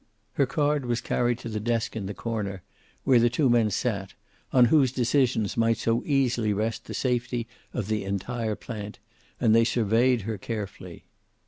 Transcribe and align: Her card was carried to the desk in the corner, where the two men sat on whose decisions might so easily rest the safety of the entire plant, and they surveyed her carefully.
Her 0.33 0.47
card 0.47 0.87
was 0.87 0.99
carried 0.99 1.37
to 1.45 1.49
the 1.49 1.59
desk 1.59 1.95
in 1.95 2.07
the 2.07 2.15
corner, 2.15 2.63
where 3.03 3.19
the 3.19 3.29
two 3.29 3.51
men 3.51 3.69
sat 3.69 4.15
on 4.51 4.65
whose 4.73 4.91
decisions 4.91 5.55
might 5.55 5.77
so 5.77 6.01
easily 6.07 6.53
rest 6.53 6.85
the 6.85 6.95
safety 6.95 7.47
of 7.71 7.87
the 7.87 8.03
entire 8.03 8.55
plant, 8.55 8.97
and 9.39 9.53
they 9.53 9.63
surveyed 9.63 10.21
her 10.23 10.39
carefully. 10.39 11.05